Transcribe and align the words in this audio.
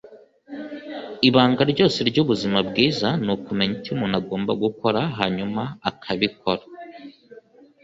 "ibanga 1.27 1.61
ryose 1.71 1.99
ry'ubuzima 2.09 2.57
bwiza 2.69 3.07
ni 3.23 3.31
ukumenya 3.35 3.73
icyo 3.77 3.91
umuntu 3.95 4.15
agomba 4.21 4.51
gukora, 4.63 5.01
hanyuma 5.17 5.61
akabikora." 5.89 6.63